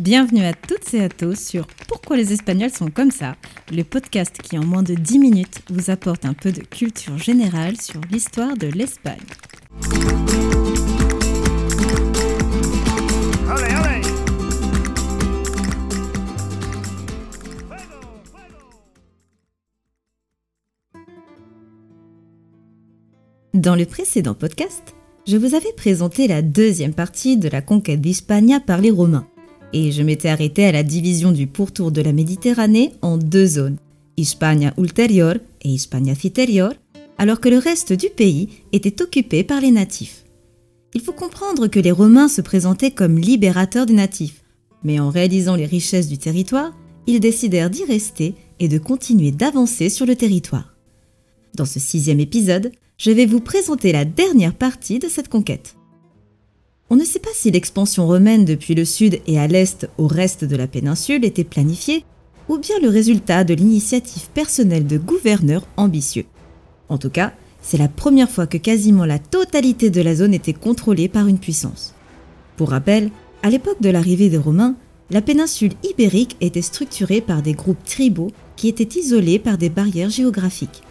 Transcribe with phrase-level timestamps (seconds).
[0.00, 3.34] Bienvenue à toutes et à tous sur Pourquoi les Espagnols sont comme ça,
[3.72, 7.80] le podcast qui en moins de 10 minutes vous apporte un peu de culture générale
[7.80, 9.16] sur l'histoire de l'Espagne.
[23.54, 24.94] Dans le précédent podcast,
[25.26, 29.26] je vous avais présenté la deuxième partie de la conquête d'Hispania par les Romains,
[29.76, 33.76] et je m'étais arrêté à la division du pourtour de la Méditerranée en deux zones,
[34.16, 36.72] Hispania ulterior et Hispania citerior,
[37.18, 40.24] alors que le reste du pays était occupé par les natifs.
[40.94, 44.44] Il faut comprendre que les Romains se présentaient comme libérateurs des natifs,
[44.82, 46.72] mais en réalisant les richesses du territoire,
[47.06, 50.74] ils décidèrent d'y rester et de continuer d'avancer sur le territoire.
[51.54, 55.76] Dans ce sixième épisode, je vais vous présenter la dernière partie de cette conquête.
[56.88, 60.44] On ne sait pas si l'expansion romaine depuis le sud et à l'est au reste
[60.44, 62.04] de la péninsule était planifiée,
[62.48, 66.26] ou bien le résultat de l'initiative personnelle de gouverneurs ambitieux.
[66.88, 70.52] En tout cas, c'est la première fois que quasiment la totalité de la zone était
[70.52, 71.92] contrôlée par une puissance.
[72.56, 73.10] Pour rappel,
[73.42, 74.76] à l'époque de l'arrivée des Romains,
[75.10, 80.10] la péninsule ibérique était structurée par des groupes tribaux qui étaient isolés par des barrières
[80.10, 80.82] géographiques.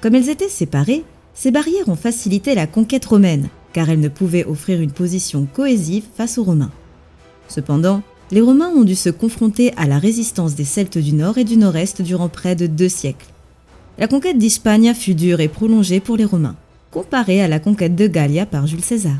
[0.00, 4.46] Comme elles étaient séparées, ces barrières ont facilité la conquête romaine, car elles ne pouvaient
[4.46, 6.70] offrir une position cohésive face aux Romains.
[7.48, 11.44] Cependant, les Romains ont dû se confronter à la résistance des Celtes du Nord et
[11.44, 13.26] du Nord-Est durant près de deux siècles.
[13.98, 16.56] La conquête d'Hispania fut dure et prolongée pour les Romains,
[16.90, 19.18] comparée à la conquête de Gallia par Jules César.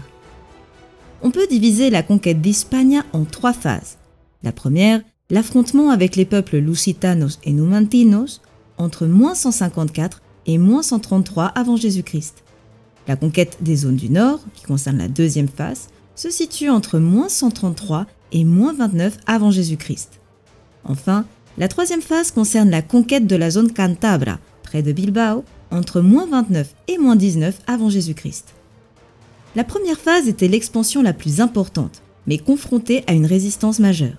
[1.23, 3.99] On peut diviser la conquête d'Hispania en trois phases.
[4.43, 8.41] La première, l'affrontement avec les peuples Lusitanos et Numantinos
[8.79, 12.44] entre moins 154 et moins 133 avant Jésus-Christ.
[13.07, 17.29] La conquête des zones du Nord, qui concerne la deuxième phase, se situe entre moins
[17.29, 20.21] 133 et moins 29 avant Jésus-Christ.
[20.85, 21.25] Enfin,
[21.59, 26.27] la troisième phase concerne la conquête de la zone Cantabra, près de Bilbao, entre moins
[26.27, 28.55] 29 et moins 19 avant Jésus-Christ.
[29.57, 34.17] La première phase était l'expansion la plus importante, mais confrontée à une résistance majeure.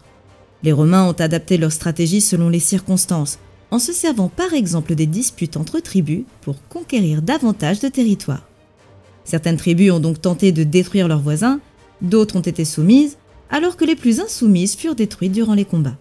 [0.63, 3.39] Les Romains ont adapté leur stratégie selon les circonstances,
[3.71, 8.47] en se servant par exemple des disputes entre tribus pour conquérir davantage de territoire.
[9.25, 11.59] Certaines tribus ont donc tenté de détruire leurs voisins,
[12.01, 13.17] d'autres ont été soumises,
[13.49, 15.97] alors que les plus insoumises furent détruites durant les combats.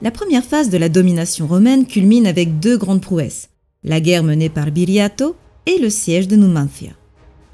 [0.00, 3.48] La première phase de la domination romaine culmine avec deux grandes prouesses,
[3.82, 5.34] la guerre menée par Biriato
[5.66, 6.90] et le siège de Numancia.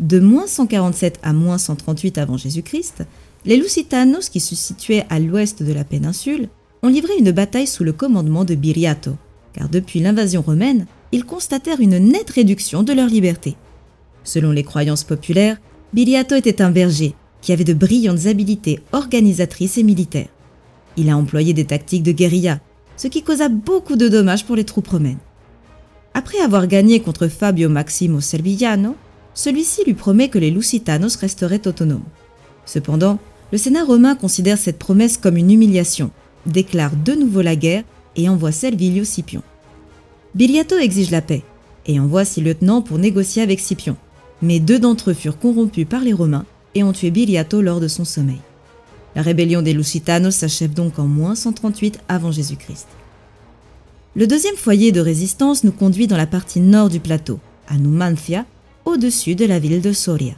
[0.01, 3.05] De moins 147 à moins 138 avant Jésus-Christ,
[3.47, 6.49] les Lusitanos, qui se situaient à l'ouest de la péninsule,
[6.83, 9.13] ont livré une bataille sous le commandement de Biriato,
[9.55, 13.57] car depuis l'invasion romaine, ils constatèrent une nette réduction de leur liberté.
[14.25, 15.59] Selon les croyances populaires,
[15.93, 20.29] Biliato était un berger qui avait de brillantes habiletés organisatrices et militaires.
[20.97, 22.59] Il a employé des tactiques de guérilla,
[22.97, 25.19] ce qui causa beaucoup de dommages pour les troupes romaines.
[26.15, 28.97] Après avoir gagné contre Fabio Maximo Servigliano,
[29.35, 32.05] celui-ci lui promet que les Lusitanos resteraient autonomes.
[32.67, 33.19] Cependant,
[33.53, 36.11] le Sénat romain considère cette promesse comme une humiliation,
[36.47, 37.85] déclare de nouveau la guerre
[38.17, 39.43] et envoie Servilio Scipion.
[40.35, 41.43] Biliato exige la paix
[41.87, 43.97] et envoie ses lieutenants pour négocier avec Scipion,
[44.45, 46.45] mais deux d'entre eux furent corrompus par les Romains
[46.75, 48.41] et ont tué Biliato lors de son sommeil.
[49.17, 52.87] La rébellion des Lusitanos s'achève donc en moins 138 avant Jésus-Christ.
[54.15, 58.45] Le deuxième foyer de résistance nous conduit dans la partie nord du plateau, à Numancia,
[58.85, 60.35] au-dessus de la ville de Soria.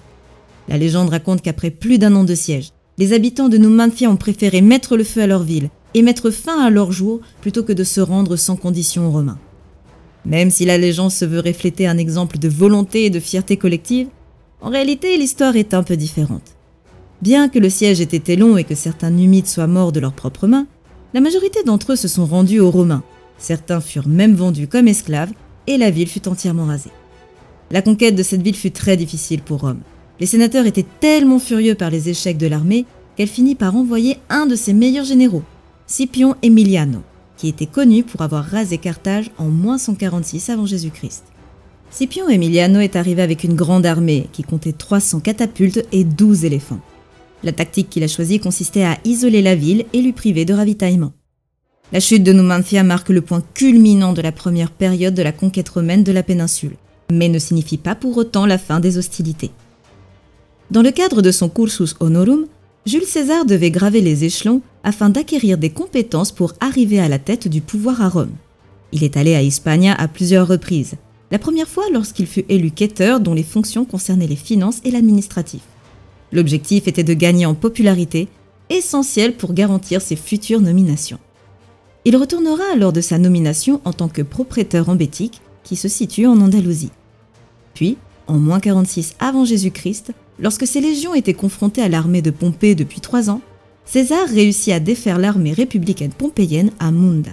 [0.68, 4.60] La légende raconte qu'après plus d'un an de siège, les habitants de Numancia ont préféré
[4.60, 7.84] mettre le feu à leur ville et mettre fin à leur jour plutôt que de
[7.84, 9.38] se rendre sans condition aux Romains.
[10.26, 14.08] Même si la légende se veut refléter un exemple de volonté et de fierté collective,
[14.60, 16.56] en réalité l'histoire est un peu différente.
[17.22, 20.12] Bien que le siège ait été long et que certains Numides soient morts de leurs
[20.12, 20.66] propres mains,
[21.14, 23.04] la majorité d'entre eux se sont rendus aux Romains.
[23.38, 25.32] Certains furent même vendus comme esclaves
[25.68, 26.90] et la ville fut entièrement rasée.
[27.70, 29.80] La conquête de cette ville fut très difficile pour Rome.
[30.18, 32.84] Les sénateurs étaient tellement furieux par les échecs de l'armée
[33.16, 35.42] qu'elle finit par envoyer un de ses meilleurs généraux,
[35.86, 37.02] Scipion Emiliano,
[37.36, 41.24] qui était connu pour avoir rasé Carthage en moins 146 avant Jésus-Christ.
[41.90, 46.80] Scipion Emiliano est arrivé avec une grande armée qui comptait 300 catapultes et 12 éléphants.
[47.44, 51.12] La tactique qu'il a choisie consistait à isoler la ville et lui priver de ravitaillement.
[51.92, 55.68] La chute de Numancia marque le point culminant de la première période de la conquête
[55.68, 56.76] romaine de la péninsule,
[57.12, 59.52] mais ne signifie pas pour autant la fin des hostilités.
[60.72, 62.46] Dans le cadre de son cursus honorum,
[62.86, 67.48] Jules César devait graver les échelons afin d'acquérir des compétences pour arriver à la tête
[67.48, 68.30] du pouvoir à Rome.
[68.92, 70.94] Il est allé à Hispania à plusieurs reprises.
[71.32, 75.62] La première fois lorsqu'il fut élu quêteur dont les fonctions concernaient les finances et l'administratif.
[76.30, 78.28] L'objectif était de gagner en popularité
[78.70, 81.18] essentiel pour garantir ses futures nominations.
[82.04, 86.28] Il retournera lors de sa nomination en tant que propriétaire en Bétique, qui se situe
[86.28, 86.92] en Andalousie.
[87.74, 87.98] Puis,
[88.28, 93.00] en moins 46 avant Jésus-Christ, lorsque ses légions étaient confrontées à l'armée de Pompée depuis
[93.00, 93.40] trois ans,
[93.86, 97.30] César réussit à défaire l'armée républicaine pompéienne à Munda.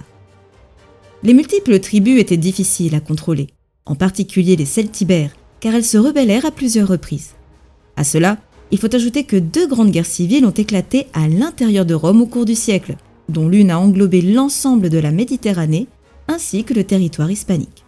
[1.24, 3.48] Les multiples tribus étaient difficiles à contrôler,
[3.86, 7.32] en particulier les Celtibères, car elles se rebellèrent à plusieurs reprises.
[7.96, 8.38] À cela,
[8.70, 12.26] il faut ajouter que deux grandes guerres civiles ont éclaté à l'intérieur de Rome au
[12.26, 12.96] cours du siècle,
[13.28, 15.88] dont l'une a englobé l'ensemble de la Méditerranée
[16.28, 17.84] ainsi que le territoire hispanique.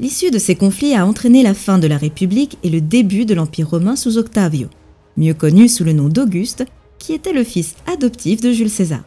[0.00, 3.34] L'issue de ces conflits a entraîné la fin de la République et le début de
[3.34, 4.68] l'Empire romain sous Octavio,
[5.16, 6.64] mieux connu sous le nom d'Auguste,
[6.98, 9.02] qui était le fils adoptif de Jules César.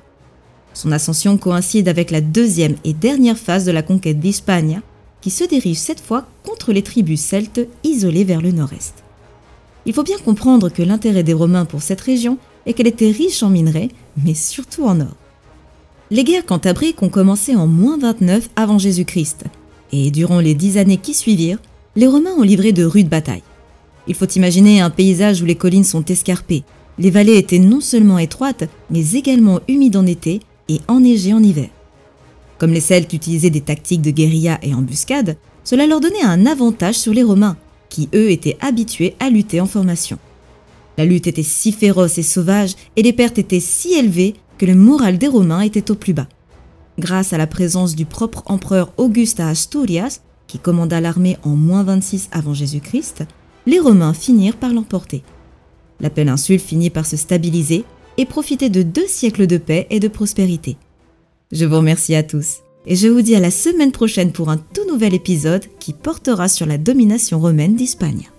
[0.74, 4.82] Son ascension coïncide avec la deuxième et dernière phase de la conquête d'Hispania,
[5.22, 9.04] qui se dirige cette fois contre les tribus celtes isolées vers le nord-est.
[9.86, 13.44] Il faut bien comprendre que l'intérêt des Romains pour cette région est qu'elle était riche
[13.44, 13.90] en minerais,
[14.24, 15.16] mais surtout en or.
[16.12, 19.46] Les guerres cantabriques ont commencé en moins 29 avant Jésus-Christ,
[19.92, 21.60] et durant les dix années qui suivirent,
[21.96, 23.44] les Romains ont livré de rudes batailles.
[24.08, 26.64] Il faut imaginer un paysage où les collines sont escarpées,
[27.00, 31.70] les vallées étaient non seulement étroites, mais également humides en été et enneigées en hiver.
[32.58, 36.96] Comme les Celtes utilisaient des tactiques de guérilla et embuscade, cela leur donnait un avantage
[36.96, 37.58] sur les Romains,
[37.88, 40.20] qui eux étaient habitués à lutter en formation.
[40.98, 44.76] La lutte était si féroce et sauvage et les pertes étaient si élevées que le
[44.76, 46.28] moral des Romains était au plus bas.
[47.00, 52.28] Grâce à la présence du propre empereur Auguste Asturias, qui commanda l'armée en moins 26
[52.34, 53.24] avant Jésus-Christ,
[53.66, 55.24] les Romains finirent par l'emporter.
[56.02, 57.84] La péninsule finit par se stabiliser
[58.18, 60.78] et profiter de deux siècles de paix et de prospérité.
[61.52, 64.58] Je vous remercie à tous et je vous dis à la semaine prochaine pour un
[64.58, 68.30] tout nouvel épisode qui portera sur la domination romaine d'Espagne.